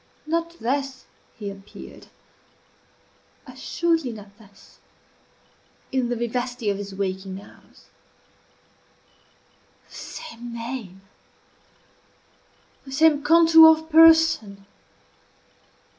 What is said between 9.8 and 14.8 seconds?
The same name! the same contour of person!